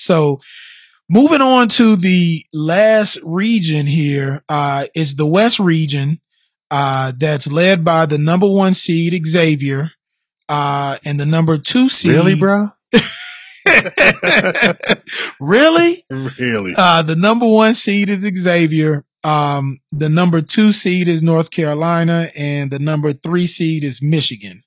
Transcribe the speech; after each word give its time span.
So 0.00 0.40
moving 1.08 1.42
on 1.42 1.68
to 1.68 1.96
the 1.96 2.44
last 2.52 3.18
region 3.22 3.86
here 3.86 4.42
uh, 4.48 4.86
is 4.94 5.14
the 5.14 5.26
West 5.26 5.60
region 5.60 6.20
uh, 6.70 7.12
that's 7.18 7.50
led 7.50 7.84
by 7.84 8.06
the 8.06 8.18
number 8.18 8.48
one 8.48 8.74
seed 8.74 9.26
Xavier 9.26 9.90
uh, 10.48 10.96
and 11.04 11.20
the 11.20 11.26
number 11.26 11.58
two 11.58 11.88
seed. 11.88 12.12
Really, 12.12 12.34
bro? 12.34 12.68
really? 15.40 16.04
Really? 16.10 16.74
Uh, 16.76 17.02
the 17.02 17.16
number 17.16 17.46
one 17.46 17.74
seed 17.74 18.08
is 18.08 18.20
Xavier. 18.20 19.04
Um, 19.22 19.80
the 19.90 20.08
number 20.08 20.40
two 20.40 20.72
seed 20.72 21.08
is 21.08 21.22
North 21.22 21.50
Carolina, 21.50 22.28
and 22.36 22.70
the 22.70 22.78
number 22.78 23.12
three 23.12 23.44
seed 23.46 23.84
is 23.84 24.00
Michigan. 24.02 24.62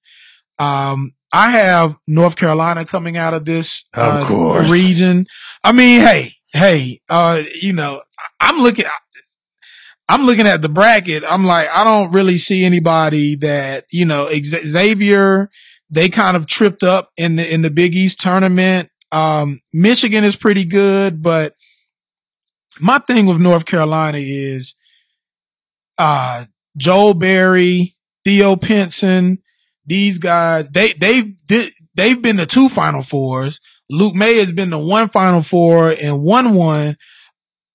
Um, 0.60 1.14
I 1.34 1.50
have 1.50 1.98
North 2.08 2.36
Carolina 2.36 2.86
coming 2.86 3.18
out 3.18 3.34
of 3.34 3.44
this 3.46 3.86
uh, 3.98 4.20
Of 4.22 4.28
course. 4.28 4.72
region. 4.72 5.26
I 5.64 5.72
mean, 5.72 6.00
hey, 6.02 6.34
hey, 6.54 7.02
uh, 7.10 7.42
you 7.62 7.74
know, 7.74 8.04
I'm 8.40 8.58
looking. 8.62 8.86
I'm 10.10 10.24
looking 10.24 10.46
at 10.48 10.62
the 10.62 10.70
bracket. 10.70 11.24
I'm 11.28 11.44
like, 11.46 11.68
I 11.74 11.84
don't 11.84 12.12
really 12.12 12.36
see 12.36 12.66
anybody 12.66 13.36
that 13.38 13.86
you 13.92 14.06
know. 14.06 14.30
Xavier, 14.32 15.50
they 15.90 16.10
kind 16.10 16.38
of 16.38 16.46
tripped 16.46 16.84
up 16.84 17.10
in 17.18 17.38
the 17.38 17.52
in 17.54 17.62
the 17.64 17.72
Big 17.72 17.96
East 17.96 18.20
tournament. 18.22 18.90
Um, 19.12 19.62
Michigan 19.74 20.24
is 20.24 20.36
pretty 20.36 20.66
good, 20.66 21.24
but 21.24 21.54
my 22.80 23.00
thing 23.00 23.26
with 23.26 23.40
North 23.40 23.66
Carolina 23.66 24.18
is 24.20 24.76
uh 25.98 26.46
Joel 26.78 27.14
Berry, 27.14 27.96
Theo 28.26 28.56
Pinson, 28.56 29.38
these 29.86 30.20
guys, 30.20 30.70
they 30.70 30.94
they've 30.94 31.36
did, 31.48 31.72
they've 31.96 32.22
been 32.22 32.38
the 32.38 32.46
two 32.46 32.70
final 32.70 33.02
fours. 33.02 33.60
Luke 33.90 34.16
Maye 34.16 34.40
has 34.40 34.54
been 34.54 34.70
the 34.70 34.80
one 34.80 35.10
final 35.10 35.42
four 35.42 35.92
and 36.02 36.24
one 36.24 36.54
one. 36.54 36.98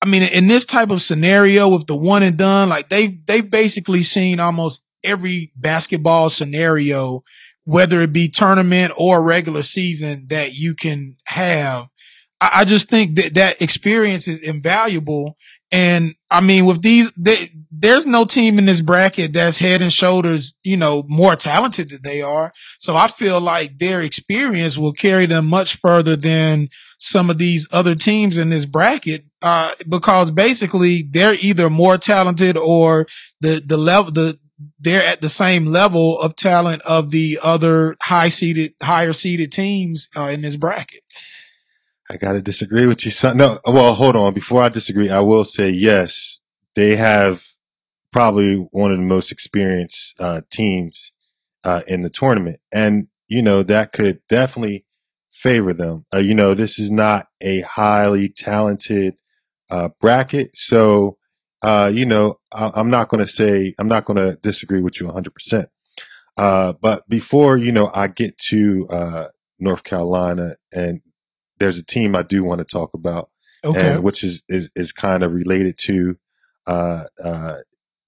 I 0.00 0.06
mean, 0.06 0.22
in 0.22 0.46
this 0.46 0.64
type 0.64 0.90
of 0.90 1.02
scenario 1.02 1.68
with 1.68 1.86
the 1.86 1.96
one 1.96 2.22
and 2.22 2.36
done, 2.36 2.68
like 2.68 2.88
they 2.88 3.18
they've 3.26 3.48
basically 3.48 4.02
seen 4.02 4.40
almost 4.40 4.84
every 5.04 5.52
basketball 5.56 6.30
scenario, 6.30 7.22
whether 7.64 8.00
it 8.00 8.12
be 8.12 8.28
tournament 8.28 8.92
or 8.96 9.22
regular 9.22 9.62
season 9.62 10.26
that 10.28 10.54
you 10.54 10.74
can 10.74 11.16
have. 11.26 11.88
I, 12.40 12.50
I 12.60 12.64
just 12.64 12.88
think 12.88 13.16
that 13.16 13.34
that 13.34 13.62
experience 13.62 14.28
is 14.28 14.42
invaluable. 14.42 15.36
And 15.70 16.14
I 16.30 16.40
mean, 16.40 16.64
with 16.64 16.80
these, 16.80 17.12
they, 17.12 17.50
there's 17.70 18.06
no 18.06 18.24
team 18.24 18.58
in 18.58 18.64
this 18.64 18.80
bracket 18.80 19.34
that's 19.34 19.58
head 19.58 19.82
and 19.82 19.92
shoulders, 19.92 20.54
you 20.62 20.76
know, 20.76 21.04
more 21.06 21.36
talented 21.36 21.90
than 21.90 22.00
they 22.02 22.22
are. 22.22 22.52
So 22.78 22.96
I 22.96 23.08
feel 23.08 23.40
like 23.40 23.78
their 23.78 24.00
experience 24.00 24.78
will 24.78 24.92
carry 24.92 25.26
them 25.26 25.46
much 25.46 25.76
further 25.76 26.16
than 26.16 26.68
some 26.98 27.28
of 27.28 27.38
these 27.38 27.68
other 27.70 27.94
teams 27.94 28.38
in 28.38 28.48
this 28.48 28.64
bracket. 28.66 29.24
Uh, 29.42 29.72
because 29.88 30.30
basically 30.30 31.04
they're 31.10 31.36
either 31.40 31.70
more 31.70 31.98
talented 31.98 32.56
or 32.56 33.06
the, 33.40 33.62
the 33.64 33.76
level, 33.76 34.10
the, 34.10 34.38
they're 34.80 35.04
at 35.04 35.20
the 35.20 35.28
same 35.28 35.66
level 35.66 36.18
of 36.20 36.34
talent 36.34 36.82
of 36.82 37.10
the 37.10 37.38
other 37.42 37.94
high 38.00 38.28
seeded, 38.28 38.74
higher 38.82 39.12
seeded 39.12 39.52
teams 39.52 40.08
uh, 40.16 40.30
in 40.32 40.40
this 40.40 40.56
bracket. 40.56 41.02
I 42.10 42.16
gotta 42.16 42.42
disagree 42.42 42.86
with 42.86 43.04
you, 43.04 43.10
son. 43.10 43.36
No, 43.38 43.58
well, 43.66 43.94
hold 43.94 44.16
on. 44.16 44.34
Before 44.34 44.62
I 44.62 44.68
disagree, 44.68 45.10
I 45.10 45.20
will 45.20 45.44
say 45.44 45.70
yes, 45.70 46.40
they 46.76 46.96
have 46.96 47.44
probably 48.12 48.56
one 48.72 48.92
of 48.92 48.98
the 48.98 49.04
most 49.04 49.32
experienced 49.32 50.20
uh, 50.20 50.42
teams 50.50 51.12
uh, 51.64 51.82
in 51.88 52.02
the 52.02 52.10
tournament, 52.10 52.60
and 52.72 53.08
you 53.28 53.42
know 53.42 53.62
that 53.64 53.92
could 53.92 54.20
definitely 54.28 54.86
favor 55.32 55.72
them. 55.72 56.06
Uh, 56.14 56.18
you 56.18 56.34
know, 56.34 56.54
this 56.54 56.78
is 56.78 56.90
not 56.90 57.28
a 57.42 57.60
highly 57.62 58.28
talented 58.28 59.16
uh, 59.70 59.90
bracket, 60.00 60.56
so 60.56 61.18
uh, 61.62 61.90
you 61.92 62.06
know 62.06 62.36
I- 62.52 62.72
I'm 62.74 62.90
not 62.90 63.08
going 63.08 63.24
to 63.24 63.30
say 63.30 63.74
I'm 63.78 63.88
not 63.88 64.04
going 64.06 64.18
to 64.18 64.36
disagree 64.42 64.82
with 64.82 65.00
you 65.00 65.06
100. 65.06 65.34
percent 65.34 65.68
uh, 66.38 66.74
But 66.80 67.08
before 67.08 67.56
you 67.56 67.72
know, 67.72 67.90
I 67.94 68.08
get 68.08 68.38
to 68.50 68.86
uh, 68.90 69.24
North 69.58 69.84
Carolina 69.84 70.52
and 70.72 71.00
there's 71.58 71.78
a 71.78 71.84
team 71.84 72.14
I 72.16 72.22
do 72.22 72.44
want 72.44 72.58
to 72.60 72.64
talk 72.64 72.94
about, 72.94 73.30
Okay. 73.64 73.94
and 73.94 74.02
which 74.04 74.22
is 74.24 74.44
is, 74.48 74.70
is 74.74 74.92
kind 74.92 75.22
of 75.22 75.32
related 75.32 75.76
to 75.80 76.16
uh, 76.66 77.04
uh, 77.24 77.56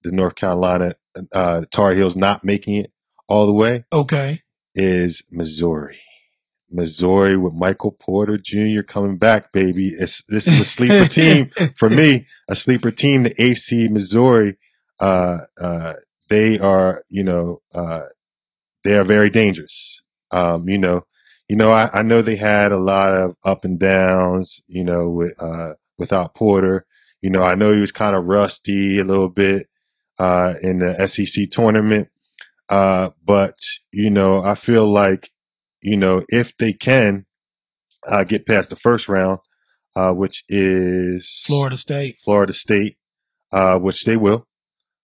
the 0.03 0.11
North 0.11 0.35
Carolina 0.35 0.93
uh, 1.33 1.61
Tar 1.71 1.93
Heels 1.93 2.15
not 2.15 2.43
making 2.43 2.75
it 2.75 2.91
all 3.27 3.45
the 3.47 3.53
way. 3.53 3.85
okay. 3.91 4.41
Is 4.73 5.23
Missouri, 5.29 5.99
Missouri 6.69 7.35
with 7.35 7.53
Michael 7.53 7.91
Porter 7.91 8.37
Jr. 8.37 8.81
coming 8.81 9.17
back, 9.17 9.51
baby. 9.51 9.87
It's 9.87 10.23
this 10.29 10.47
is 10.47 10.59
a 10.61 10.65
sleeper 10.65 11.05
team 11.09 11.49
for 11.75 11.89
me. 11.89 12.25
A 12.49 12.55
sleeper 12.55 12.91
team, 12.91 13.23
the 13.23 13.41
AC 13.41 13.89
Missouri. 13.89 14.57
Uh, 14.99 15.39
uh, 15.59 15.93
they 16.29 16.57
are, 16.59 17.03
you 17.09 17.23
know, 17.23 17.61
uh, 17.75 18.03
they 18.85 18.95
are 18.95 19.03
very 19.03 19.29
dangerous. 19.29 20.01
Um, 20.31 20.69
you 20.69 20.77
know, 20.77 21.03
you 21.51 21.57
know, 21.57 21.73
I, 21.73 21.89
I 21.93 22.01
know 22.01 22.21
they 22.21 22.37
had 22.37 22.71
a 22.71 22.77
lot 22.77 23.11
of 23.11 23.35
up 23.43 23.65
and 23.65 23.77
downs, 23.77 24.61
you 24.67 24.85
know, 24.85 25.09
with, 25.09 25.35
uh, 25.37 25.71
without 25.97 26.33
Porter. 26.33 26.85
You 27.21 27.29
know, 27.29 27.43
I 27.43 27.55
know 27.55 27.73
he 27.73 27.81
was 27.81 27.91
kind 27.91 28.15
of 28.15 28.23
rusty 28.23 28.99
a 28.99 29.03
little 29.03 29.27
bit, 29.27 29.67
uh, 30.17 30.53
in 30.63 30.79
the 30.79 31.05
SEC 31.09 31.49
tournament. 31.49 32.07
Uh, 32.69 33.09
but, 33.25 33.55
you 33.91 34.09
know, 34.09 34.41
I 34.41 34.55
feel 34.55 34.87
like, 34.87 35.29
you 35.81 35.97
know, 35.97 36.21
if 36.29 36.55
they 36.55 36.71
can, 36.71 37.25
uh, 38.07 38.23
get 38.23 38.47
past 38.47 38.69
the 38.69 38.77
first 38.77 39.09
round, 39.09 39.39
uh, 39.97 40.13
which 40.13 40.45
is 40.47 41.43
Florida 41.45 41.75
State. 41.75 42.15
Florida 42.23 42.53
State, 42.53 42.95
uh, 43.51 43.77
which 43.77 44.05
they 44.05 44.15
will, 44.15 44.47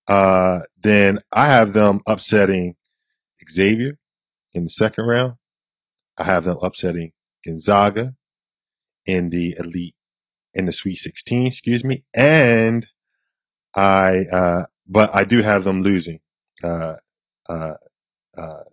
uh, 0.07 0.59
then 0.81 1.19
I 1.29 1.47
have 1.47 1.73
them 1.73 1.99
upsetting 2.07 2.77
Xavier 3.51 3.97
in 4.53 4.63
the 4.63 4.69
second 4.69 5.07
round. 5.07 5.33
I 6.17 6.23
have 6.23 6.43
them 6.45 6.57
upsetting 6.61 7.11
Gonzaga 7.45 8.15
in 9.05 9.29
the 9.29 9.55
elite, 9.59 9.95
in 10.53 10.65
the 10.65 10.71
Sweet 10.71 10.95
16, 10.95 11.47
excuse 11.47 11.83
me. 11.83 12.03
And 12.15 12.87
I, 13.75 14.25
uh, 14.31 14.63
but 14.87 15.13
I 15.15 15.23
do 15.23 15.41
have 15.41 15.63
them 15.63 15.81
losing, 15.83 16.19
uh, 16.63 16.95
uh, 17.49 17.73
uh, 18.37 18.63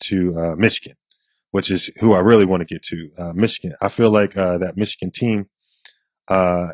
to, 0.00 0.38
uh, 0.38 0.56
Michigan, 0.56 0.96
which 1.52 1.70
is 1.70 1.90
who 2.00 2.12
I 2.12 2.20
really 2.20 2.44
want 2.44 2.60
to 2.60 2.74
get 2.74 2.82
to, 2.84 3.10
uh, 3.18 3.32
Michigan. 3.34 3.74
I 3.80 3.88
feel 3.88 4.10
like, 4.10 4.36
uh, 4.36 4.58
that 4.58 4.76
Michigan 4.76 5.10
team, 5.10 5.48
uh, 6.28 6.72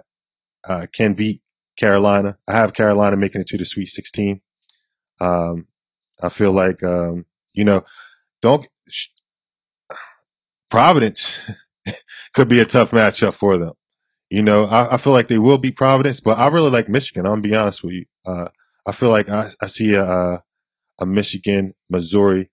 uh, 0.68 0.86
can 0.92 1.14
beat 1.14 1.42
Carolina. 1.76 2.38
I 2.48 2.54
have 2.54 2.72
Carolina 2.72 3.16
making 3.16 3.42
it 3.42 3.46
to 3.48 3.58
the 3.58 3.64
Sweet 3.64 3.86
16. 3.86 4.40
Um, 5.20 5.68
I 6.22 6.28
feel 6.28 6.52
like, 6.52 6.82
um, 6.82 7.26
you 7.52 7.64
know, 7.64 7.84
don't, 8.42 8.66
Providence 10.70 11.40
could 12.34 12.48
be 12.48 12.60
a 12.60 12.64
tough 12.64 12.90
matchup 12.90 13.34
for 13.34 13.56
them. 13.56 13.72
You 14.30 14.42
know, 14.42 14.64
I, 14.64 14.94
I 14.94 14.96
feel 14.96 15.12
like 15.12 15.28
they 15.28 15.38
will 15.38 15.58
beat 15.58 15.76
Providence, 15.76 16.20
but 16.20 16.38
I 16.38 16.48
really 16.48 16.70
like 16.70 16.88
Michigan. 16.88 17.26
I'm 17.26 17.32
gonna 17.32 17.42
be 17.42 17.54
honest 17.54 17.84
with 17.84 17.94
you. 17.94 18.04
Uh, 18.26 18.48
I 18.86 18.92
feel 18.92 19.10
like 19.10 19.28
I, 19.28 19.48
I 19.62 19.66
see 19.66 19.94
a, 19.94 20.42
a, 20.98 21.06
Michigan, 21.06 21.74
Missouri 21.90 22.50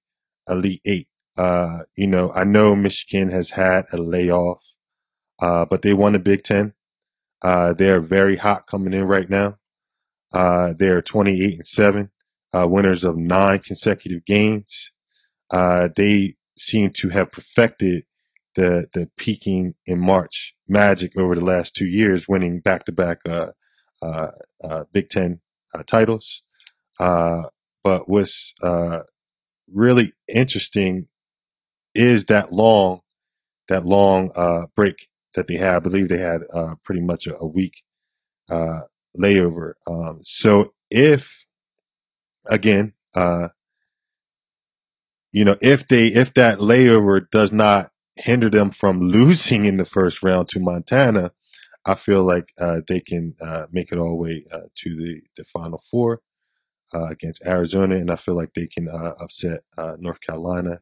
Elite 0.47 0.81
Eight. 0.85 1.07
Uh, 1.35 1.79
you 1.95 2.05
know, 2.05 2.31
I 2.35 2.43
know 2.43 2.75
Michigan 2.75 3.31
has 3.31 3.49
had 3.49 3.85
a 3.91 3.97
layoff, 3.97 4.61
uh, 5.41 5.65
but 5.65 5.81
they 5.81 5.93
won 5.93 6.13
the 6.13 6.19
Big 6.19 6.43
Ten. 6.43 6.73
Uh, 7.41 7.73
they're 7.73 8.01
very 8.01 8.35
hot 8.35 8.67
coming 8.67 8.93
in 8.93 9.05
right 9.05 9.29
now. 9.29 9.57
Uh, 10.31 10.73
they're 10.77 11.01
28 11.01 11.55
and 11.55 11.67
seven, 11.67 12.11
uh, 12.53 12.67
winners 12.67 13.03
of 13.03 13.17
nine 13.17 13.59
consecutive 13.59 14.23
games. 14.25 14.91
They 15.51 16.35
seem 16.57 16.91
to 16.91 17.09
have 17.09 17.31
perfected 17.31 18.03
the 18.55 18.87
the 18.93 19.09
peaking 19.17 19.73
in 19.87 19.99
March 19.99 20.55
magic 20.67 21.17
over 21.17 21.35
the 21.35 21.45
last 21.45 21.75
two 21.75 21.87
years, 21.87 22.27
winning 22.27 22.59
back 22.59 22.85
to 22.85 22.91
back 22.91 23.19
Big 24.93 25.09
Ten 25.09 25.41
uh, 25.73 25.83
titles. 25.83 26.43
Uh, 26.99 27.43
but 27.83 28.09
what's 28.09 28.53
uh, 28.63 28.99
really 29.73 30.13
interesting 30.27 31.07
is 31.95 32.25
that 32.25 32.51
long 32.51 33.01
that 33.69 33.85
long 33.85 34.31
uh, 34.35 34.67
break 34.75 35.07
that 35.35 35.47
they 35.47 35.55
had. 35.55 35.75
I 35.77 35.79
believe 35.79 36.09
they 36.09 36.17
had 36.19 36.41
uh, 36.53 36.75
pretty 36.83 37.01
much 37.01 37.27
a, 37.27 37.35
a 37.37 37.47
week 37.47 37.83
uh, 38.49 38.81
layover. 39.19 39.73
Um, 39.87 40.21
so 40.23 40.73
if 40.91 41.45
again, 42.47 42.93
uh, 43.15 43.49
you 45.33 45.43
know, 45.43 45.57
if 45.61 45.87
they 45.87 46.07
if 46.07 46.33
that 46.35 46.59
layover 46.59 47.29
does 47.31 47.51
not 47.51 47.91
hinder 48.15 48.49
them 48.49 48.71
from 48.71 48.99
losing 49.01 49.65
in 49.65 49.77
the 49.77 49.85
first 49.85 50.23
round 50.23 50.47
to 50.49 50.59
Montana, 50.59 51.31
I 51.85 51.95
feel 51.95 52.23
like 52.23 52.49
uh, 52.59 52.81
they 52.87 53.01
can 53.01 53.35
uh, 53.41 53.65
make 53.71 53.91
it 53.91 53.97
all 53.97 54.11
the 54.11 54.15
way 54.15 54.45
uh, 54.51 54.67
to 54.75 54.95
the 54.95 55.21
the 55.35 55.43
Final 55.43 55.83
Four 55.89 56.21
uh, 56.93 57.07
against 57.09 57.45
Arizona, 57.45 57.95
and 57.95 58.11
I 58.11 58.15
feel 58.15 58.35
like 58.35 58.53
they 58.53 58.67
can 58.67 58.87
uh, 58.87 59.13
upset 59.19 59.61
uh, 59.77 59.97
North 59.99 60.21
Carolina 60.21 60.79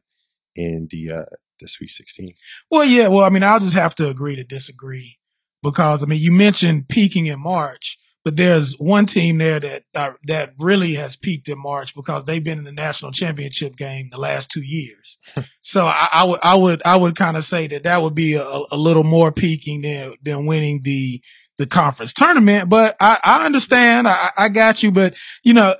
in 0.54 0.88
the 0.90 1.10
uh, 1.10 1.36
the 1.58 1.68
Sweet 1.68 1.90
16. 1.90 2.32
Well, 2.70 2.84
yeah. 2.84 3.08
Well, 3.08 3.24
I 3.24 3.30
mean, 3.30 3.42
I'll 3.42 3.60
just 3.60 3.74
have 3.74 3.94
to 3.96 4.08
agree 4.08 4.36
to 4.36 4.44
disagree 4.44 5.18
because 5.62 6.02
I 6.02 6.06
mean, 6.06 6.20
you 6.20 6.32
mentioned 6.32 6.88
peaking 6.88 7.26
in 7.26 7.40
March, 7.40 7.98
but 8.24 8.36
there's 8.36 8.78
one 8.78 9.06
team 9.06 9.38
there 9.38 9.58
that 9.58 9.82
uh, 9.94 10.12
that 10.24 10.54
really 10.58 10.94
has 10.94 11.16
peaked 11.16 11.48
in 11.48 11.58
March 11.58 11.94
because 11.94 12.24
they've 12.24 12.44
been 12.44 12.58
in 12.58 12.64
the 12.64 12.72
national 12.72 13.10
championship 13.10 13.76
game 13.76 14.08
the 14.10 14.20
last 14.20 14.50
two 14.50 14.62
years. 14.62 15.18
so 15.60 15.86
I, 15.86 16.08
I, 16.12 16.24
would 16.24 16.40
I 16.42 16.54
would 16.54 16.82
I 16.84 16.96
would 16.96 17.16
kind 17.16 17.36
of 17.36 17.44
say 17.44 17.66
that 17.68 17.82
that 17.82 18.02
would 18.02 18.14
be 18.14 18.34
a, 18.34 18.44
a, 18.44 18.76
little 18.76 19.04
more 19.04 19.32
peaking 19.32 19.82
than 19.82 20.14
than 20.22 20.46
winning 20.46 20.82
the 20.84 21.20
the 21.58 21.66
conference 21.66 22.12
tournament. 22.12 22.68
But 22.68 22.96
I, 23.00 23.18
I 23.24 23.46
understand. 23.46 24.06
I, 24.06 24.30
I 24.36 24.48
got 24.48 24.82
you. 24.82 24.92
But 24.92 25.16
you 25.42 25.54
know, 25.54 25.74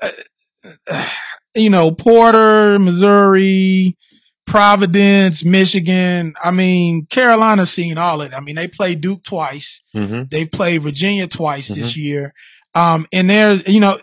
uh, 0.90 1.08
you 1.54 1.70
know, 1.70 1.92
Porter, 1.92 2.78
Missouri. 2.78 3.96
Providence, 4.52 5.46
Michigan. 5.46 6.34
I 6.44 6.50
mean, 6.50 7.06
Carolina's 7.06 7.72
seen 7.72 7.96
all 7.96 8.20
of 8.20 8.31
it. 8.31 8.37
I 8.37 8.40
mean, 8.40 8.54
they 8.54 8.69
played 8.69 9.00
Duke 9.00 9.22
twice. 9.25 9.81
Mm-hmm. 9.96 10.25
They 10.31 10.44
played 10.44 10.82
Virginia 10.82 11.26
twice 11.26 11.70
mm-hmm. 11.70 11.81
this 11.81 11.96
year. 11.96 12.34
Um, 12.75 13.06
and 13.14 13.31
there's, 13.31 13.66
you 13.66 13.81
know, 13.81 13.96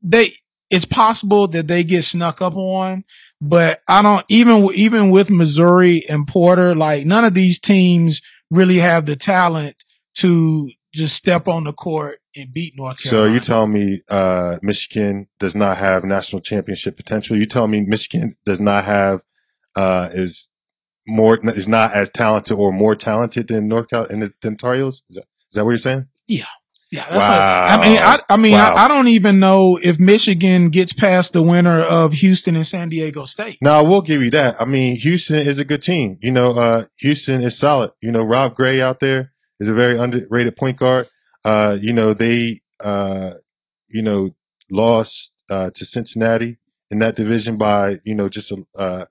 they, 0.00 0.34
it's 0.70 0.84
possible 0.84 1.48
that 1.48 1.66
they 1.66 1.82
get 1.82 2.04
snuck 2.04 2.40
up 2.40 2.54
on, 2.54 3.02
but 3.40 3.80
I 3.88 4.02
don't, 4.02 4.24
even, 4.28 4.68
even 4.72 5.10
with 5.10 5.30
Missouri 5.30 6.02
and 6.08 6.28
Porter, 6.28 6.76
like 6.76 7.04
none 7.04 7.24
of 7.24 7.34
these 7.34 7.58
teams 7.58 8.22
really 8.52 8.76
have 8.76 9.04
the 9.04 9.16
talent 9.16 9.82
to 10.18 10.70
just 10.94 11.16
step 11.16 11.48
on 11.48 11.64
the 11.64 11.72
court 11.72 12.20
and 12.36 12.52
beat 12.52 12.74
North 12.76 13.02
Carolina. 13.02 13.30
So 13.30 13.34
you 13.34 13.40
tell 13.40 13.66
me 13.66 14.00
uh, 14.08 14.58
Michigan 14.62 15.26
does 15.40 15.56
not 15.56 15.76
have 15.78 16.04
national 16.04 16.40
championship 16.40 16.96
potential. 16.96 17.36
You 17.36 17.46
tell 17.46 17.66
me 17.66 17.80
Michigan 17.80 18.36
does 18.46 18.60
not 18.60 18.84
have 18.84 19.22
uh, 19.76 20.08
is 20.12 20.50
more 21.06 21.38
is 21.42 21.68
not 21.68 21.94
as 21.94 22.10
talented 22.10 22.56
or 22.56 22.72
more 22.72 22.94
talented 22.94 23.48
than 23.48 23.68
North 23.68 23.88
Carolina 23.88 24.30
than 24.40 24.56
Tar 24.56 24.74
Heels. 24.74 25.02
Is 25.10 25.16
that, 25.16 25.24
is 25.50 25.54
that 25.54 25.64
what 25.64 25.70
you're 25.70 25.78
saying? 25.78 26.06
Yeah. 26.26 26.44
Yeah, 26.90 27.06
that's 27.08 27.16
wow. 27.16 27.64
I 27.70 27.88
mean, 27.88 27.98
I, 27.98 28.20
I 28.28 28.36
mean, 28.36 28.52
wow. 28.52 28.74
I, 28.74 28.84
I, 28.84 28.88
don't 28.88 29.08
even 29.08 29.40
know 29.40 29.78
if 29.82 29.98
Michigan 29.98 30.68
gets 30.68 30.92
past 30.92 31.32
the 31.32 31.42
winner 31.42 31.80
of 31.80 32.12
Houston 32.12 32.54
and 32.54 32.66
San 32.66 32.90
Diego 32.90 33.24
State. 33.24 33.56
No, 33.62 33.72
I 33.72 33.80
will 33.80 34.02
give 34.02 34.22
you 34.22 34.30
that. 34.32 34.60
I 34.60 34.66
mean, 34.66 34.96
Houston 34.96 35.38
is 35.38 35.58
a 35.58 35.64
good 35.64 35.80
team. 35.80 36.18
You 36.20 36.32
know, 36.32 36.52
uh, 36.52 36.84
Houston 36.96 37.40
is 37.40 37.56
solid. 37.58 37.92
You 38.02 38.12
know, 38.12 38.22
Rob 38.22 38.54
Gray 38.54 38.82
out 38.82 39.00
there 39.00 39.32
is 39.58 39.70
a 39.70 39.72
very 39.72 39.98
underrated 39.98 40.54
point 40.54 40.76
guard. 40.76 41.08
Uh, 41.46 41.78
you 41.80 41.94
know, 41.94 42.12
they, 42.12 42.60
uh, 42.84 43.30
you 43.88 44.02
know, 44.02 44.32
lost 44.70 45.32
uh, 45.48 45.70
to 45.70 45.86
Cincinnati 45.86 46.58
in 46.90 46.98
that 46.98 47.16
division 47.16 47.56
by 47.56 48.00
you 48.04 48.14
know 48.14 48.28
just 48.28 48.52
a, 48.52 48.64
uh, 48.78 49.06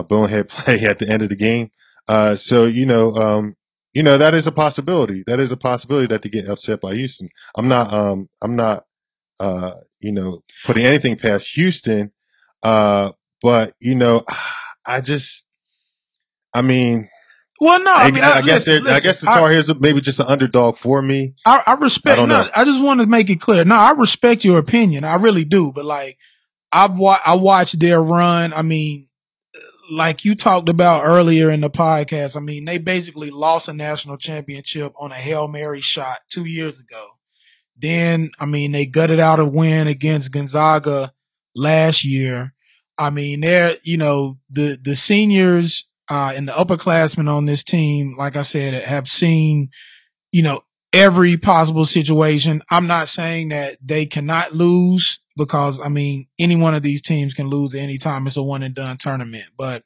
a 0.00 0.04
bonehead 0.04 0.48
play 0.50 0.80
at 0.80 0.98
the 0.98 1.08
end 1.08 1.22
of 1.22 1.28
the 1.28 1.36
game. 1.36 1.70
Uh, 2.08 2.34
so 2.34 2.64
you 2.64 2.86
know, 2.86 3.14
um, 3.14 3.56
you 3.92 4.02
know 4.02 4.18
that 4.18 4.34
is 4.34 4.46
a 4.46 4.52
possibility. 4.52 5.22
That 5.26 5.40
is 5.40 5.52
a 5.52 5.56
possibility 5.56 6.06
that 6.08 6.22
they 6.22 6.28
get 6.28 6.48
upset 6.48 6.80
by 6.80 6.94
Houston. 6.94 7.28
I'm 7.56 7.68
not, 7.68 7.92
um, 7.92 8.28
I'm 8.42 8.56
not, 8.56 8.84
uh, 9.38 9.72
you 10.00 10.12
know, 10.12 10.42
putting 10.64 10.84
anything 10.84 11.16
past 11.16 11.54
Houston. 11.54 12.12
Uh, 12.62 13.12
but 13.42 13.72
you 13.80 13.94
know, 13.94 14.24
I 14.86 15.00
just, 15.00 15.46
I 16.54 16.62
mean, 16.62 17.08
well, 17.60 17.82
no, 17.82 17.92
I, 17.92 18.10
mean, 18.10 18.24
I, 18.24 18.38
I 18.38 18.42
guess 18.42 18.66
listen, 18.66 18.86
I 18.86 19.00
guess 19.00 19.20
the 19.20 19.26
Tar 19.26 19.50
Heels 19.50 19.68
are 19.68 19.78
maybe 19.78 20.00
just 20.00 20.18
an 20.18 20.26
underdog 20.26 20.78
for 20.78 21.02
me. 21.02 21.34
I, 21.44 21.62
I 21.66 21.74
respect. 21.74 22.18
I, 22.18 22.24
no, 22.24 22.48
I 22.56 22.64
just 22.64 22.82
want 22.82 23.02
to 23.02 23.06
make 23.06 23.28
it 23.28 23.40
clear. 23.40 23.64
No, 23.66 23.74
I 23.74 23.90
respect 23.92 24.46
your 24.46 24.58
opinion. 24.58 25.04
I 25.04 25.16
really 25.16 25.44
do. 25.44 25.70
But 25.70 25.84
like, 25.84 26.16
I've 26.72 26.98
wa- 26.98 27.18
I 27.24 27.34
watched 27.34 27.78
their 27.78 28.02
run. 28.02 28.54
I 28.54 28.62
mean, 28.62 29.08
like 29.90 30.24
you 30.24 30.34
talked 30.34 30.68
about 30.68 31.04
earlier 31.04 31.50
in 31.50 31.60
the 31.60 31.70
podcast, 31.70 32.36
I 32.36 32.40
mean, 32.40 32.64
they 32.64 32.78
basically 32.78 33.30
lost 33.30 33.68
a 33.68 33.72
national 33.72 34.16
championship 34.16 34.92
on 34.98 35.12
a 35.12 35.16
Hail 35.16 35.48
Mary 35.48 35.80
shot 35.80 36.20
two 36.30 36.44
years 36.44 36.80
ago. 36.80 37.04
Then, 37.76 38.30
I 38.38 38.46
mean, 38.46 38.72
they 38.72 38.86
gutted 38.86 39.20
out 39.20 39.40
a 39.40 39.44
win 39.44 39.86
against 39.86 40.32
Gonzaga 40.32 41.12
last 41.54 42.04
year. 42.04 42.54
I 42.98 43.10
mean, 43.10 43.40
they're, 43.40 43.74
you 43.82 43.96
know, 43.96 44.38
the, 44.50 44.78
the 44.80 44.94
seniors, 44.94 45.86
uh, 46.10 46.32
and 46.34 46.48
the 46.48 46.52
upperclassmen 46.52 47.28
on 47.28 47.44
this 47.44 47.64
team, 47.64 48.16
like 48.18 48.36
I 48.36 48.42
said, 48.42 48.74
have 48.74 49.08
seen, 49.08 49.70
you 50.32 50.42
know, 50.42 50.62
every 50.92 51.36
possible 51.36 51.84
situation. 51.84 52.62
I'm 52.70 52.86
not 52.86 53.08
saying 53.08 53.48
that 53.50 53.76
they 53.80 54.06
cannot 54.06 54.52
lose 54.52 55.20
because 55.46 55.80
I 55.80 55.88
mean 55.88 56.26
any 56.38 56.56
one 56.56 56.74
of 56.74 56.82
these 56.82 57.02
teams 57.02 57.34
can 57.34 57.48
lose 57.48 57.74
at 57.74 57.80
any 57.80 57.98
time. 57.98 58.26
It's 58.26 58.36
a 58.36 58.42
one 58.42 58.62
and 58.62 58.74
done 58.74 58.96
tournament. 58.98 59.46
But 59.56 59.82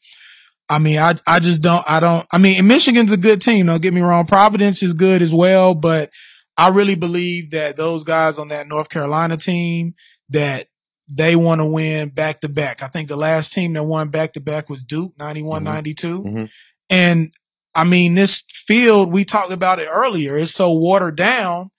I 0.69 0.79
mean, 0.79 0.99
I 0.99 1.15
I 1.27 1.41
just 1.41 1.63
don't 1.63 1.85
I 1.87 2.01
don't 2.01 2.27
I 2.33 2.39
mean 2.39 2.67
Michigan's 2.67 3.13
a 3.13 3.17
good 3.17 3.41
team, 3.41 3.67
don't 3.67 3.83
get 3.83 3.95
me 3.95 4.01
wrong. 4.01 4.27
Providence 4.27 4.83
is 4.83 4.95
good 4.95 5.23
as 5.23 5.35
well, 5.35 5.75
but 5.75 6.11
I 6.57 6.69
really 6.69 6.95
believe 6.95 7.51
that 7.51 7.77
those 7.77 8.05
guys 8.05 8.39
on 8.39 8.49
that 8.49 8.69
North 8.69 8.89
Carolina 8.89 9.37
team 9.37 9.95
that 10.31 10.67
they 11.09 11.37
want 11.37 11.61
to 11.61 11.67
win 11.67 12.09
back 12.11 12.41
to 12.41 12.49
back. 12.49 12.83
I 12.83 12.89
think 12.89 13.09
the 13.09 13.17
last 13.17 13.53
team 13.53 13.75
that 13.75 13.85
won 13.85 14.09
back 14.09 14.33
to 14.35 14.41
back 14.41 14.69
was 14.71 14.83
Duke, 14.83 15.13
91 15.19 15.65
mm-hmm. 15.65 15.75
92. 15.75 16.23
Mm-hmm. 16.23 16.45
And 16.91 17.33
I 17.75 17.85
mean, 17.85 18.15
this 18.15 18.45
field, 18.49 19.13
we 19.13 19.25
talked 19.25 19.53
about 19.53 19.81
it 19.81 19.89
earlier, 19.91 20.37
is 20.37 20.55
so 20.55 20.73
watered 20.73 21.17
down. 21.17 21.71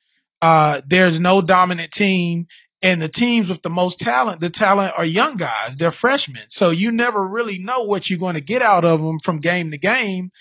Uh, 0.41 0.81
there's 0.85 1.19
no 1.19 1.41
dominant 1.41 1.91
team. 1.91 2.47
And 2.81 3.01
the 3.01 3.09
teams 3.09 3.49
with 3.49 3.61
the 3.61 3.69
most 3.69 3.99
talent, 3.99 4.41
the 4.41 4.49
talent 4.49 4.93
are 4.97 5.05
young 5.05 5.37
guys. 5.37 5.77
They're 5.77 5.91
freshmen. 5.91 6.43
So 6.47 6.69
you 6.69 6.91
never 6.91 7.27
really 7.27 7.57
know 7.57 7.81
what 7.81 8.09
you're 8.09 8.19
going 8.19 8.35
to 8.35 8.43
get 8.43 8.61
out 8.61 8.85
of 8.85 9.01
them 9.01 9.17
from 9.19 9.39
game 9.39 9.71
to 9.71 9.77
game. 9.77 10.31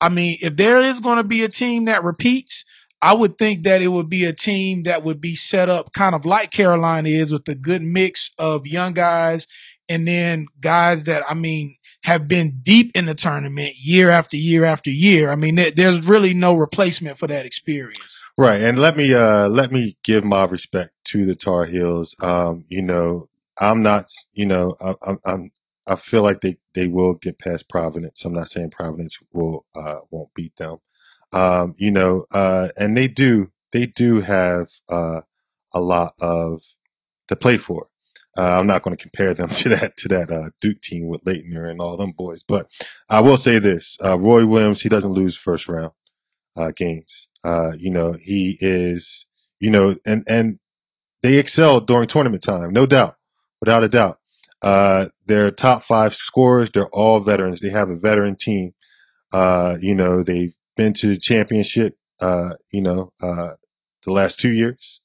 I 0.00 0.08
mean, 0.08 0.38
if 0.42 0.56
there 0.56 0.78
is 0.78 1.00
going 1.00 1.18
to 1.18 1.24
be 1.24 1.44
a 1.44 1.48
team 1.48 1.84
that 1.84 2.02
repeats, 2.02 2.64
I 3.00 3.14
would 3.14 3.38
think 3.38 3.64
that 3.64 3.82
it 3.82 3.88
would 3.88 4.08
be 4.08 4.24
a 4.24 4.32
team 4.32 4.84
that 4.84 5.02
would 5.02 5.20
be 5.20 5.34
set 5.34 5.68
up 5.68 5.92
kind 5.92 6.14
of 6.14 6.24
like 6.24 6.50
Carolina 6.50 7.08
is 7.08 7.32
with 7.32 7.46
a 7.48 7.54
good 7.54 7.82
mix 7.82 8.32
of 8.38 8.66
young 8.66 8.94
guys 8.94 9.46
and 9.88 10.06
then 10.06 10.46
guys 10.60 11.04
that, 11.04 11.22
I 11.28 11.34
mean, 11.34 11.76
have 12.04 12.26
been 12.26 12.60
deep 12.62 12.90
in 12.96 13.06
the 13.06 13.14
tournament 13.14 13.74
year 13.76 14.10
after 14.10 14.36
year 14.36 14.64
after 14.64 14.90
year. 14.90 15.30
I 15.30 15.36
mean, 15.36 15.54
there's 15.54 16.02
really 16.02 16.34
no 16.34 16.54
replacement 16.54 17.16
for 17.16 17.28
that 17.28 17.46
experience. 17.46 18.22
Right. 18.36 18.60
And 18.60 18.78
let 18.78 18.96
me, 18.96 19.14
uh, 19.14 19.48
let 19.48 19.70
me 19.70 19.96
give 20.02 20.24
my 20.24 20.46
respect 20.46 20.92
to 21.12 21.26
the 21.26 21.36
Tar 21.36 21.66
Heels. 21.66 22.16
Um, 22.22 22.64
you 22.68 22.82
know, 22.82 23.26
I'm 23.60 23.82
not, 23.82 24.06
you 24.34 24.46
know, 24.46 24.76
I, 24.84 24.94
I'm, 25.06 25.18
I'm, 25.26 25.52
I 25.88 25.96
feel 25.96 26.22
like 26.22 26.42
they, 26.42 26.58
they 26.74 26.88
will 26.88 27.14
get 27.14 27.38
past 27.38 27.68
Providence. 27.68 28.24
I'm 28.24 28.34
not 28.34 28.48
saying 28.48 28.70
Providence 28.70 29.18
will, 29.32 29.66
uh, 29.76 30.00
won't 30.10 30.34
beat 30.34 30.56
them. 30.56 30.78
Um, 31.32 31.74
you 31.78 31.92
know, 31.92 32.26
uh, 32.32 32.70
and 32.78 32.96
they 32.96 33.08
do, 33.08 33.52
they 33.72 33.86
do 33.86 34.20
have, 34.22 34.68
uh, 34.90 35.22
a 35.74 35.80
lot 35.80 36.12
of 36.22 36.62
to 37.28 37.36
play 37.36 37.56
for. 37.58 37.86
Uh, 38.36 38.58
I'm 38.58 38.66
not 38.66 38.82
going 38.82 38.96
to 38.96 39.02
compare 39.02 39.34
them 39.34 39.48
to 39.50 39.68
that 39.70 39.96
to 39.98 40.08
that 40.08 40.30
uh, 40.30 40.50
Duke 40.60 40.80
team 40.80 41.08
with 41.08 41.24
Laettner 41.24 41.70
and 41.70 41.80
all 41.80 41.96
them 41.96 42.12
boys, 42.12 42.42
but 42.42 42.68
I 43.10 43.20
will 43.20 43.36
say 43.36 43.58
this: 43.58 43.98
uh, 44.04 44.18
Roy 44.18 44.46
Williams, 44.46 44.82
he 44.82 44.88
doesn't 44.88 45.12
lose 45.12 45.36
first 45.36 45.68
round 45.68 45.92
uh, 46.56 46.72
games. 46.76 47.28
Uh, 47.44 47.72
you 47.76 47.90
know, 47.90 48.12
he 48.14 48.56
is, 48.60 49.26
you 49.60 49.70
know, 49.70 49.96
and 50.06 50.24
and 50.28 50.58
they 51.22 51.38
excel 51.38 51.80
during 51.80 52.08
tournament 52.08 52.42
time, 52.42 52.70
no 52.70 52.86
doubt, 52.86 53.16
without 53.60 53.84
a 53.84 53.88
doubt. 53.88 54.18
Uh, 54.60 55.06
their 55.26 55.50
top 55.50 55.82
five 55.82 56.14
scorers, 56.14 56.70
they're 56.70 56.86
all 56.86 57.20
veterans. 57.20 57.60
They 57.60 57.70
have 57.70 57.88
a 57.88 57.96
veteran 57.96 58.36
team. 58.36 58.74
you 59.32 59.94
know, 59.94 60.22
they've 60.22 60.54
been 60.76 60.92
to 60.94 61.08
the 61.08 61.18
championship. 61.18 61.96
you 62.20 62.80
know, 62.80 63.12
the 63.20 64.12
last 64.12 64.40
two 64.40 64.52
years. 64.52 65.00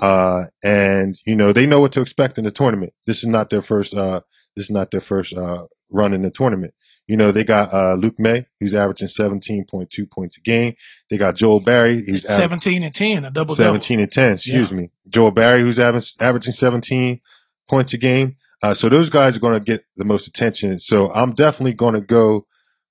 Uh, 0.00 0.44
and 0.62 1.16
you 1.26 1.34
know, 1.34 1.52
they 1.52 1.66
know 1.66 1.80
what 1.80 1.92
to 1.92 2.00
expect 2.00 2.38
in 2.38 2.44
the 2.44 2.50
tournament. 2.50 2.92
This 3.06 3.18
is 3.18 3.26
not 3.26 3.50
their 3.50 3.62
first, 3.62 3.94
uh, 3.94 4.20
this 4.58 4.66
is 4.66 4.70
not 4.72 4.90
their 4.90 5.00
first, 5.00 5.32
uh, 5.34 5.66
run 5.88 6.12
in 6.12 6.22
the 6.22 6.30
tournament. 6.30 6.74
You 7.06 7.16
know, 7.16 7.30
they 7.30 7.44
got, 7.44 7.72
uh, 7.72 7.94
Luke 7.94 8.18
Maye, 8.18 8.44
who's 8.58 8.74
averaging 8.74 9.06
17.2 9.06 10.10
points 10.10 10.36
a 10.36 10.40
game. 10.40 10.74
They 11.08 11.16
got 11.16 11.36
Joel 11.36 11.60
Berry, 11.60 12.02
who's 12.04 12.28
17 12.28 12.82
and 12.82 12.92
10, 12.92 13.24
a 13.24 13.30
double 13.30 13.54
17 13.54 14.00
and 14.00 14.10
10, 14.10 14.32
excuse 14.32 14.70
yeah. 14.70 14.76
me. 14.76 14.90
Joel 15.08 15.30
Berry, 15.30 15.62
who's 15.62 15.78
averaging 15.78 16.52
17 16.52 17.20
points 17.68 17.92
a 17.92 17.98
game. 17.98 18.36
Uh, 18.62 18.74
so 18.74 18.88
those 18.88 19.10
guys 19.10 19.36
are 19.36 19.40
going 19.40 19.58
to 19.58 19.64
get 19.64 19.84
the 19.96 20.04
most 20.04 20.26
attention. 20.26 20.78
So 20.78 21.10
I'm 21.12 21.32
definitely 21.32 21.74
going 21.74 21.94
to 21.94 22.00
go, 22.00 22.46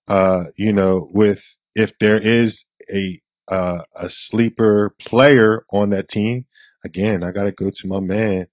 uh, 0.08 0.46
you 0.56 0.72
know, 0.72 1.10
with 1.12 1.60
if 1.76 2.00
there 2.00 2.18
is 2.18 2.66
a, 2.94 3.20
uh, 3.52 3.82
a 4.00 4.10
sleeper 4.10 4.96
player 5.00 5.66
on 5.74 5.90
that 5.90 6.08
team, 6.08 6.46
again, 6.86 7.24
I 7.24 7.32
got 7.32 7.44
to 7.44 7.52
go 7.52 7.70
to 7.70 7.88
my 7.88 8.00
man, 8.00 8.48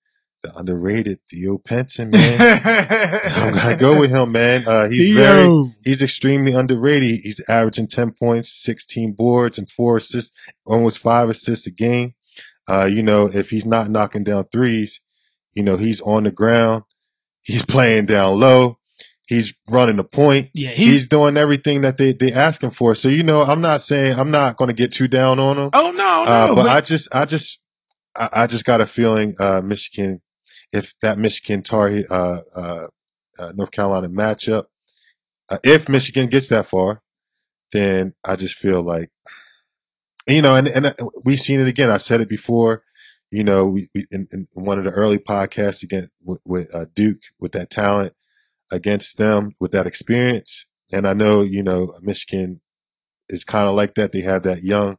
the 0.44 0.56
underrated 0.56 1.18
Theo 1.28 1.58
Pinson, 1.58 2.10
man. 2.10 2.60
I'm 3.24 3.54
gonna 3.54 3.76
go 3.76 3.98
with 3.98 4.10
him, 4.10 4.30
man. 4.32 4.62
Uh, 4.68 4.88
he's 4.88 5.16
Theo. 5.16 5.24
very, 5.64 5.74
he's 5.84 6.02
extremely 6.02 6.52
underrated. 6.52 7.20
He's 7.22 7.42
averaging 7.48 7.88
10 7.88 8.12
points, 8.12 8.50
16 8.62 9.12
boards, 9.14 9.58
and 9.58 9.68
four 9.68 9.96
assists, 9.96 10.30
almost 10.66 10.98
five 11.00 11.28
assists 11.30 11.66
a 11.66 11.70
game. 11.72 12.14
Uh, 12.68 12.84
you 12.84 13.02
know, 13.02 13.26
if 13.26 13.50
he's 13.50 13.66
not 13.66 13.90
knocking 13.90 14.22
down 14.24 14.44
threes, 14.52 15.00
you 15.54 15.62
know, 15.62 15.76
he's 15.76 16.00
on 16.02 16.24
the 16.24 16.30
ground. 16.30 16.84
He's 17.42 17.64
playing 17.64 18.06
down 18.06 18.38
low. 18.40 18.78
He's 19.26 19.54
running 19.70 19.96
the 19.96 20.04
point. 20.04 20.50
Yeah, 20.54 20.70
he, 20.70 20.84
He's 20.84 21.08
doing 21.08 21.36
everything 21.38 21.80
that 21.80 21.96
they 21.98 22.12
they 22.12 22.32
asking 22.32 22.70
for. 22.70 22.94
So 22.94 23.08
you 23.08 23.22
know, 23.22 23.42
I'm 23.42 23.60
not 23.62 23.80
saying 23.80 24.18
I'm 24.18 24.30
not 24.30 24.56
going 24.58 24.68
to 24.68 24.74
get 24.74 24.92
too 24.92 25.08
down 25.08 25.38
on 25.38 25.56
him. 25.56 25.70
oh 25.72 25.90
no, 25.92 25.94
no, 25.96 26.22
Uh, 26.30 26.48
but, 26.48 26.54
but- 26.56 26.66
I 26.68 26.80
just, 26.82 27.14
I 27.14 27.24
just, 27.24 27.58
I, 28.16 28.28
I 28.32 28.46
just 28.46 28.64
got 28.66 28.80
a 28.82 28.86
feeling, 28.86 29.34
uh, 29.40 29.60
Michigan, 29.64 30.20
if 30.72 30.94
that 31.02 31.18
Michigan 31.18 31.62
Tar, 31.62 31.90
uh, 32.10 32.40
uh, 32.54 32.86
uh, 33.38 33.52
North 33.54 33.70
Carolina 33.70 34.08
matchup, 34.08 34.64
uh, 35.50 35.58
if 35.64 35.88
Michigan 35.88 36.28
gets 36.28 36.48
that 36.48 36.66
far, 36.66 37.02
then 37.72 38.14
I 38.24 38.36
just 38.36 38.56
feel 38.56 38.82
like, 38.82 39.10
you 40.26 40.42
know, 40.42 40.54
and, 40.54 40.68
and 40.68 40.86
uh, 40.86 40.94
we've 41.24 41.40
seen 41.40 41.60
it 41.60 41.68
again. 41.68 41.90
I've 41.90 42.02
said 42.02 42.20
it 42.20 42.28
before, 42.28 42.82
you 43.30 43.44
know, 43.44 43.66
we, 43.66 43.88
we 43.94 44.06
in, 44.10 44.26
in 44.32 44.46
one 44.54 44.78
of 44.78 44.84
the 44.84 44.90
early 44.90 45.18
podcasts 45.18 45.82
again 45.82 46.08
with, 46.22 46.40
with 46.44 46.74
uh, 46.74 46.86
Duke 46.94 47.22
with 47.38 47.52
that 47.52 47.70
talent 47.70 48.14
against 48.72 49.18
them 49.18 49.52
with 49.60 49.72
that 49.72 49.86
experience. 49.86 50.66
And 50.92 51.06
I 51.06 51.12
know, 51.12 51.42
you 51.42 51.62
know, 51.62 51.92
Michigan 52.00 52.60
is 53.28 53.44
kind 53.44 53.68
of 53.68 53.74
like 53.74 53.94
that. 53.94 54.12
They 54.12 54.20
have 54.20 54.44
that 54.44 54.62
young, 54.62 54.98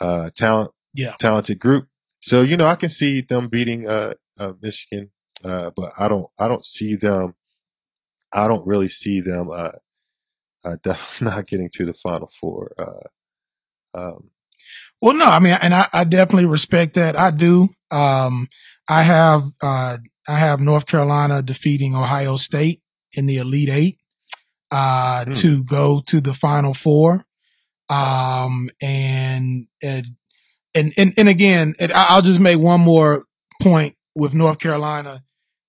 uh, 0.00 0.30
talent 0.34 0.70
yeah, 0.94 1.14
talented 1.20 1.58
group. 1.58 1.88
So 2.20 2.42
you 2.42 2.56
know, 2.56 2.66
I 2.66 2.74
can 2.74 2.88
see 2.88 3.20
them 3.20 3.48
beating 3.48 3.88
uh, 3.88 4.14
uh, 4.38 4.52
Michigan, 4.62 5.10
uh, 5.44 5.70
but 5.76 5.92
I 5.98 6.08
don't. 6.08 6.28
I 6.38 6.48
don't 6.48 6.64
see 6.64 6.94
them. 6.96 7.34
I 8.32 8.46
don't 8.48 8.66
really 8.66 8.88
see 8.88 9.20
them. 9.20 9.50
Uh, 9.50 9.72
uh, 10.64 10.76
definitely 10.82 11.34
not 11.36 11.46
getting 11.46 11.70
to 11.74 11.86
the 11.86 11.94
final 11.94 12.30
four. 12.40 12.72
Uh, 12.78 13.98
um, 13.98 14.30
Well, 15.00 15.16
no, 15.16 15.24
I 15.24 15.38
mean, 15.40 15.56
and 15.62 15.74
I, 15.74 15.88
I 15.92 16.04
definitely 16.04 16.46
respect 16.46 16.94
that. 16.94 17.16
I 17.18 17.30
do. 17.30 17.68
Um, 17.90 18.48
I 18.88 19.02
have, 19.02 19.42
uh, 19.62 19.96
I 20.28 20.32
have 20.34 20.60
North 20.60 20.86
Carolina 20.86 21.42
defeating 21.42 21.94
Ohio 21.94 22.36
State 22.36 22.82
in 23.16 23.26
the 23.26 23.36
Elite 23.38 23.70
Eight, 23.70 23.98
uh, 24.70 25.24
Hmm. 25.24 25.32
to 25.34 25.64
go 25.64 26.02
to 26.08 26.20
the 26.20 26.34
Final 26.34 26.74
Four. 26.74 27.24
Um, 27.90 28.68
and, 28.82 29.66
and, 29.82 30.06
and, 30.74 30.92
and, 30.98 31.14
and 31.16 31.28
again, 31.28 31.74
I'll 31.94 32.20
just 32.22 32.40
make 32.40 32.58
one 32.58 32.80
more 32.80 33.24
point 33.62 33.96
with 34.18 34.34
North 34.34 34.58
Carolina. 34.58 35.22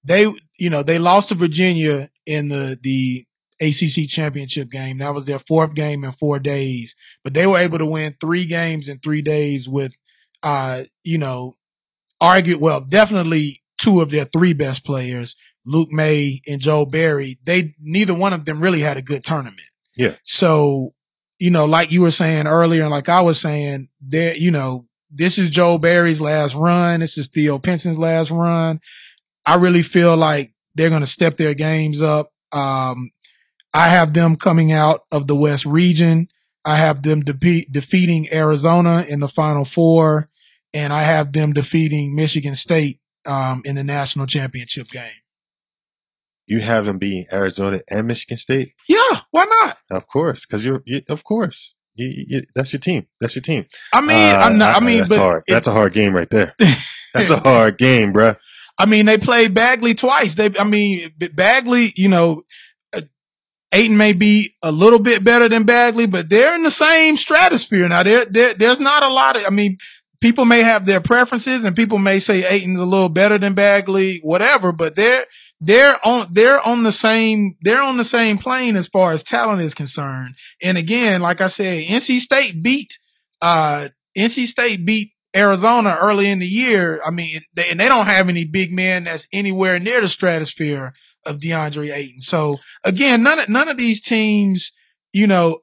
They, 0.03 0.31
you 0.57 0.69
know, 0.69 0.83
they 0.83 0.99
lost 0.99 1.29
to 1.29 1.35
Virginia 1.35 2.09
in 2.25 2.49
the, 2.49 2.77
the 2.81 3.25
ACC 3.61 4.09
championship 4.09 4.69
game. 4.69 4.97
That 4.99 5.13
was 5.13 5.25
their 5.25 5.39
fourth 5.39 5.73
game 5.73 6.03
in 6.03 6.11
four 6.11 6.39
days 6.39 6.95
but 7.23 7.33
they 7.33 7.47
were 7.47 7.59
able 7.59 7.77
to 7.77 7.85
win 7.85 8.15
three 8.19 8.45
games 8.45 8.89
in 8.89 8.99
three 8.99 9.21
days 9.21 9.67
with, 9.69 9.95
uh, 10.43 10.81
you 11.03 11.17
know, 11.17 11.55
argue, 12.19 12.57
well, 12.57 12.81
definitely 12.81 13.61
two 13.77 14.01
of 14.01 14.11
their 14.11 14.25
three 14.25 14.53
best 14.53 14.85
players, 14.85 15.35
Luke 15.65 15.91
Maye 15.91 16.41
and 16.47 16.59
Joe 16.59 16.85
Berry. 16.85 17.37
They, 17.43 17.75
neither 17.79 18.15
one 18.15 18.33
of 18.33 18.45
them 18.45 18.61
really 18.61 18.79
had 18.79 18.97
a 18.97 19.01
good 19.01 19.23
tournament. 19.23 19.61
Yeah. 19.95 20.15
So, 20.23 20.93
you 21.39 21.51
know, 21.51 21.65
like 21.65 21.91
you 21.91 22.01
were 22.01 22.11
saying 22.11 22.47
earlier, 22.47 22.81
and 22.81 22.91
like 22.91 23.09
I 23.09 23.21
was 23.21 23.39
saying, 23.39 23.89
there, 24.01 24.35
you 24.35 24.51
know, 24.51 24.87
this 25.09 25.37
is 25.37 25.49
Joe 25.49 25.77
Berry's 25.77 26.21
last 26.21 26.55
run. 26.55 26.99
This 26.99 27.17
is 27.17 27.27
Theo 27.27 27.57
Pinson's 27.59 27.99
last 27.99 28.31
run. 28.31 28.79
I 29.45 29.55
really 29.55 29.83
feel 29.83 30.15
like 30.17 30.53
they're 30.75 30.89
going 30.89 31.01
to 31.01 31.07
step 31.07 31.37
their 31.37 31.53
games 31.53 32.01
up. 32.01 32.31
Um, 32.51 33.11
I 33.73 33.87
have 33.89 34.13
them 34.13 34.35
coming 34.35 34.71
out 34.71 35.01
of 35.11 35.27
the 35.27 35.35
West 35.35 35.65
region. 35.65 36.27
I 36.65 36.75
have 36.77 37.01
them 37.03 37.21
de- 37.21 37.65
defeating 37.71 38.27
Arizona 38.31 39.05
in 39.07 39.19
the 39.19 39.27
Final 39.27 39.65
Four, 39.65 40.29
and 40.73 40.91
I 40.93 41.03
have 41.03 41.31
them 41.33 41.53
defeating 41.53 42.15
Michigan 42.15 42.53
State 42.55 42.99
um, 43.25 43.61
in 43.65 43.75
the 43.75 43.83
national 43.83 44.25
championship 44.27 44.89
game. 44.89 45.09
you 46.47 46.59
have 46.59 46.85
them 46.85 46.97
beating 46.97 47.25
Arizona 47.31 47.79
and 47.89 48.07
Michigan 48.07 48.37
State, 48.37 48.73
Yeah, 48.87 49.21
why 49.31 49.45
not? 49.45 49.77
of 49.91 50.07
course, 50.07 50.45
because 50.45 50.65
you're, 50.65 50.81
you, 50.85 51.01
of 51.09 51.23
course, 51.23 51.75
you, 51.99 52.25
you, 52.27 52.41
that's 52.55 52.73
your 52.73 52.79
team. 52.79 53.05
That's 53.21 53.35
your 53.35 53.41
team. 53.41 53.65
I 53.93 54.01
mean, 54.01 54.11
Uh, 54.35 54.39
I'm 54.39 54.57
not. 54.57 54.75
I, 54.75 54.79
mean, 54.79 54.97
that's 54.99 55.09
but 55.09 55.17
hard. 55.19 55.43
it- 55.47 55.53
That's 55.53 55.67
a 55.67 55.71
hard 55.71 55.93
game 55.93 56.13
right 56.15 56.29
there. 56.29 56.55
That's 57.13 57.31
a 57.31 57.37
hard 57.37 57.77
game, 57.79 58.13
bruh. 58.13 58.37
I 58.77 58.85
mean, 58.85 59.07
they 59.07 59.17
played 59.17 59.53
Bagley 59.55 59.95
twice. 59.95 60.35
They, 60.35 60.51
I 60.59 60.63
mean, 60.63 61.11
Bagley, 61.33 61.91
you 61.95 62.07
know, 62.07 62.43
uh, 62.95 63.01
Ayton 63.71 63.97
may 63.97 64.13
be 64.13 64.53
a 64.61 64.71
little 64.71 64.99
bit 64.99 65.23
better 65.23 65.49
than 65.49 65.63
Bagley, 65.63 66.05
but 66.05 66.29
they're 66.29 66.53
in 66.53 66.61
the 66.63 66.69
same 66.71 67.17
stratosphere. 67.17 67.89
Now, 67.89 68.03
there, 68.03 68.25
there, 68.25 68.53
there's 68.53 68.79
not 68.79 69.01
a 69.03 69.09
lot 69.11 69.35
of, 69.37 69.41
I 69.47 69.49
mean, 69.49 69.77
people 70.21 70.45
may 70.45 70.61
have 70.61 70.85
their 70.85 71.01
preferences 71.01 71.65
and 71.65 71.75
people 71.75 71.97
may 71.97 72.19
say 72.19 72.45
Ayton's 72.47 72.79
a 72.79 72.85
little 72.85 73.09
better 73.09 73.37
than 73.39 73.53
Bagley, 73.53 74.19
whatever, 74.21 74.71
but 74.71 74.95
they're, 74.95 75.25
they're 75.61 75.97
on, 76.05 76.27
they're 76.31 76.65
on 76.65 76.83
the 76.83 76.91
same, 76.91 77.55
they're 77.61 77.81
on 77.81 77.97
the 77.97 78.03
same 78.03 78.37
plane 78.37 78.75
as 78.75 78.87
far 78.87 79.11
as 79.11 79.23
talent 79.23 79.61
is 79.61 79.73
concerned. 79.73 80.35
And 80.61 80.77
again, 80.77 81.21
like 81.21 81.41
I 81.41 81.47
said, 81.47 81.85
NC 81.85 82.19
State 82.19 82.63
beat, 82.63 82.97
uh, 83.41 83.89
NC 84.17 84.45
State 84.45 84.85
beat 84.85 85.11
Arizona 85.35 85.97
early 85.99 86.29
in 86.29 86.39
the 86.39 86.47
year. 86.47 87.01
I 87.05 87.11
mean, 87.11 87.41
they, 87.53 87.69
and 87.69 87.79
they 87.79 87.87
don't 87.87 88.07
have 88.07 88.29
any 88.29 88.45
big 88.45 88.71
men 88.71 89.03
that's 89.03 89.27
anywhere 89.33 89.79
near 89.79 90.01
the 90.01 90.07
stratosphere 90.07 90.93
of 91.25 91.39
DeAndre 91.39 91.93
Ayton. 91.93 92.21
So 92.21 92.57
again, 92.83 93.23
none 93.23 93.39
of, 93.39 93.49
none 93.49 93.69
of 93.69 93.77
these 93.77 94.01
teams, 94.01 94.71
you 95.11 95.27
know, 95.27 95.59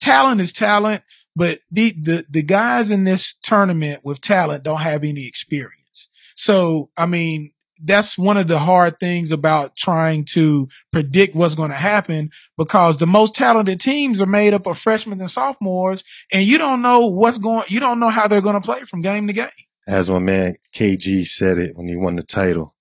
talent 0.00 0.40
is 0.40 0.52
talent, 0.52 1.02
but 1.36 1.60
the, 1.70 1.92
the, 1.92 2.24
the 2.28 2.42
guys 2.42 2.90
in 2.90 3.04
this 3.04 3.34
tournament 3.42 4.00
with 4.02 4.20
talent 4.20 4.64
don't 4.64 4.80
have 4.80 5.04
any 5.04 5.26
experience. 5.26 6.08
So, 6.34 6.90
I 6.96 7.06
mean, 7.06 7.52
that's 7.82 8.18
one 8.18 8.36
of 8.36 8.48
the 8.48 8.58
hard 8.58 8.98
things 8.98 9.30
about 9.30 9.76
trying 9.76 10.24
to 10.24 10.68
predict 10.92 11.34
what's 11.34 11.54
going 11.54 11.70
to 11.70 11.76
happen 11.76 12.30
because 12.56 12.98
the 12.98 13.06
most 13.06 13.34
talented 13.34 13.80
teams 13.80 14.20
are 14.20 14.26
made 14.26 14.54
up 14.54 14.66
of 14.66 14.78
freshmen 14.78 15.20
and 15.20 15.30
sophomores 15.30 16.04
and 16.32 16.44
you 16.44 16.58
don't 16.58 16.82
know 16.82 17.06
what's 17.06 17.38
going, 17.38 17.64
you 17.68 17.80
don't 17.80 18.00
know 18.00 18.08
how 18.08 18.26
they're 18.26 18.40
going 18.40 18.54
to 18.54 18.60
play 18.60 18.80
from 18.80 19.02
game 19.02 19.26
to 19.26 19.32
game. 19.32 19.48
As 19.88 20.10
my 20.10 20.18
man 20.18 20.56
KG 20.74 21.26
said 21.26 21.58
it 21.58 21.76
when 21.76 21.88
he 21.88 21.96
won 21.96 22.16
the 22.16 22.22
title. 22.22 22.74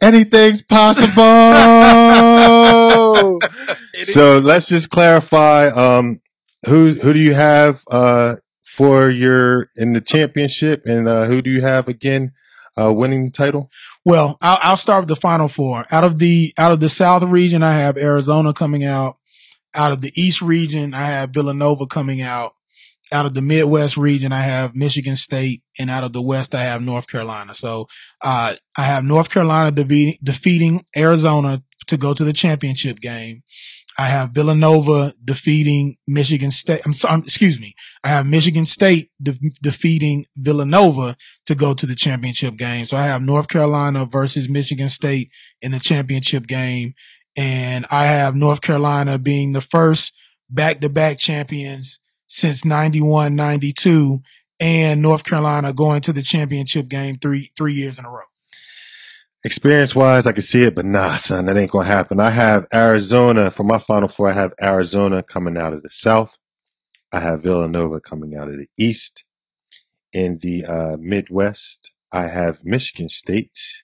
Anything's 0.00 0.62
possible. 0.62 1.12
so 4.04 4.38
let's 4.38 4.68
just 4.68 4.90
clarify. 4.90 5.68
Um, 5.68 6.20
who 6.66 6.94
who 6.94 7.12
do 7.12 7.20
you 7.20 7.34
have 7.34 7.82
uh, 7.90 8.36
for 8.62 9.10
your 9.10 9.68
in 9.76 9.92
the 9.92 10.00
championship, 10.00 10.82
and 10.86 11.08
uh, 11.08 11.24
who 11.24 11.42
do 11.42 11.50
you 11.50 11.60
have 11.60 11.88
again 11.88 12.32
uh, 12.80 12.92
winning 12.92 13.26
the 13.26 13.30
title? 13.30 13.70
Well, 14.04 14.36
I'll, 14.40 14.58
I'll 14.62 14.76
start 14.76 15.02
with 15.02 15.08
the 15.08 15.16
final 15.16 15.48
four. 15.48 15.86
Out 15.90 16.04
of 16.04 16.18
the 16.18 16.52
out 16.58 16.72
of 16.72 16.80
the 16.80 16.88
South 16.88 17.22
region, 17.24 17.62
I 17.62 17.72
have 17.72 17.96
Arizona 17.96 18.52
coming 18.52 18.84
out. 18.84 19.16
Out 19.74 19.92
of 19.92 20.00
the 20.00 20.12
East 20.14 20.42
region, 20.42 20.92
I 20.92 21.06
have 21.06 21.30
Villanova 21.30 21.86
coming 21.86 22.20
out. 22.20 22.54
Out 23.12 23.26
of 23.26 23.34
the 23.34 23.42
Midwest 23.42 23.96
region, 23.96 24.32
I 24.32 24.40
have 24.40 24.74
Michigan 24.74 25.16
State, 25.16 25.62
and 25.78 25.90
out 25.90 26.02
of 26.02 26.12
the 26.12 26.22
West, 26.22 26.54
I 26.54 26.62
have 26.62 26.82
North 26.82 27.08
Carolina. 27.08 27.54
So 27.54 27.86
uh, 28.22 28.54
I 28.76 28.82
have 28.82 29.04
North 29.04 29.30
Carolina 29.30 29.70
defeating, 29.70 30.18
defeating 30.22 30.84
Arizona 30.96 31.62
to 31.88 31.96
go 31.96 32.14
to 32.14 32.24
the 32.24 32.32
championship 32.32 33.00
game. 33.00 33.42
I 33.98 34.06
have 34.06 34.30
Villanova 34.30 35.12
defeating 35.24 35.96
Michigan 36.06 36.50
State. 36.50 36.80
I'm 36.84 36.92
sorry, 36.92 37.20
excuse 37.20 37.60
me. 37.60 37.74
I 38.04 38.08
have 38.08 38.26
Michigan 38.26 38.64
State 38.64 39.10
de- 39.20 39.38
defeating 39.62 40.24
Villanova 40.36 41.16
to 41.46 41.54
go 41.54 41.74
to 41.74 41.86
the 41.86 41.94
championship 41.94 42.56
game. 42.56 42.84
So 42.84 42.96
I 42.96 43.02
have 43.02 43.22
North 43.22 43.48
Carolina 43.48 44.06
versus 44.06 44.48
Michigan 44.48 44.88
State 44.88 45.30
in 45.60 45.72
the 45.72 45.80
championship 45.80 46.46
game. 46.46 46.94
And 47.36 47.86
I 47.90 48.06
have 48.06 48.34
North 48.34 48.60
Carolina 48.60 49.18
being 49.18 49.52
the 49.52 49.60
first 49.60 50.14
back 50.50 50.80
to 50.80 50.88
back 50.88 51.18
champions 51.18 52.00
since 52.26 52.64
91, 52.64 53.36
92 53.36 54.20
and 54.60 55.02
North 55.02 55.24
Carolina 55.24 55.72
going 55.72 56.00
to 56.02 56.12
the 56.12 56.22
championship 56.22 56.88
game 56.88 57.16
three, 57.16 57.50
three 57.56 57.72
years 57.72 57.98
in 57.98 58.04
a 58.04 58.10
row. 58.10 58.22
Experience 59.44 59.96
wise, 59.96 60.28
I 60.28 60.32
can 60.32 60.42
see 60.42 60.62
it, 60.62 60.76
but 60.76 60.84
nah, 60.84 61.16
son, 61.16 61.46
that 61.46 61.56
ain't 61.56 61.72
gonna 61.72 61.84
happen. 61.84 62.20
I 62.20 62.30
have 62.30 62.64
Arizona 62.72 63.50
for 63.50 63.64
my 63.64 63.78
final 63.78 64.08
four. 64.08 64.28
I 64.28 64.32
have 64.32 64.52
Arizona 64.62 65.20
coming 65.20 65.56
out 65.56 65.72
of 65.72 65.82
the 65.82 65.90
South. 65.90 66.38
I 67.10 67.18
have 67.18 67.42
Villanova 67.42 68.00
coming 68.00 68.36
out 68.36 68.48
of 68.48 68.56
the 68.56 68.68
East. 68.78 69.24
In 70.12 70.38
the 70.42 70.64
uh, 70.64 70.96
Midwest, 71.00 71.90
I 72.12 72.28
have 72.28 72.64
Michigan 72.64 73.08
State, 73.08 73.82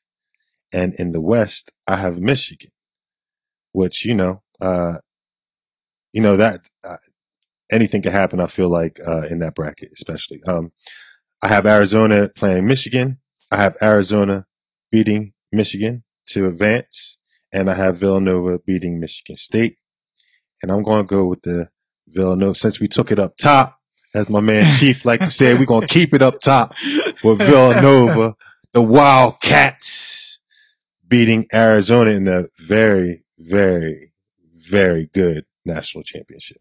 and 0.73 0.95
in 0.95 1.11
the 1.11 1.21
West, 1.21 1.73
I 1.88 1.97
have 1.97 2.21
Michigan. 2.21 2.71
Which 3.73 4.05
you 4.05 4.15
know, 4.15 4.43
uh, 4.61 4.99
you 6.12 6.23
know 6.23 6.37
that 6.37 6.69
uh, 6.88 6.97
anything 7.73 8.03
can 8.03 8.12
happen. 8.12 8.38
I 8.38 8.47
feel 8.47 8.69
like 8.69 9.00
uh, 9.05 9.23
in 9.23 9.41
that 9.41 9.57
bracket, 9.57 9.91
especially. 9.93 10.41
Um, 10.45 10.71
I 11.43 11.49
have 11.49 11.67
Arizona 11.67 12.29
playing 12.29 12.69
Michigan. 12.69 13.19
I 13.50 13.57
have 13.57 13.77
Arizona 13.83 14.47
beating 14.93 15.33
Michigan 15.52 16.05
to 16.28 16.47
advance, 16.47 17.19
and 17.52 17.71
I 17.71 17.75
have 17.75 17.99
Villanova 17.99 18.59
beating 18.59 19.00
Michigan 19.00 19.37
State. 19.37 19.76
And 20.62 20.73
I'm 20.73 20.83
going 20.83 21.02
to 21.02 21.07
go 21.07 21.26
with 21.26 21.43
the 21.43 21.69
Villanova 22.09 22.55
since 22.55 22.81
we 22.81 22.88
took 22.88 23.12
it 23.12 23.19
up 23.19 23.37
top, 23.37 23.78
as 24.14 24.28
my 24.28 24.40
man 24.40 24.71
Chief 24.78 25.05
like 25.05 25.21
to 25.21 25.31
say, 25.31 25.55
we're 25.55 25.67
going 25.67 25.87
to 25.87 25.87
keep 25.87 26.14
it 26.14 26.23
up 26.23 26.40
top 26.40 26.75
with 27.23 27.38
Villanova, 27.38 28.37
the 28.73 28.83
Wildcats 28.83 30.40
beating 31.07 31.47
Arizona 31.52 32.11
in 32.11 32.28
a 32.28 32.45
very, 32.59 33.25
very, 33.38 34.12
very 34.57 35.09
good 35.12 35.47
national 35.64 36.05
championship. 36.05 36.59